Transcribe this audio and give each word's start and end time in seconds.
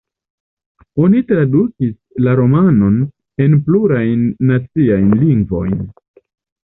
Oni 1.07 1.19
tradukis 1.31 1.91
la 2.27 2.33
romanon 2.41 2.97
en 3.45 3.61
plurajn 3.69 4.25
naciajn 4.53 5.09
lingvojn. 5.25 5.81